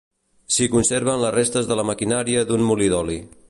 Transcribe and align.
S'hi 0.53 0.67
conserven 0.75 1.21
les 1.25 1.33
restes 1.37 1.69
de 1.73 1.77
la 1.81 1.87
maquinària 1.91 2.45
d'un 2.53 2.65
molí 2.71 2.93
d'oli. 2.95 3.21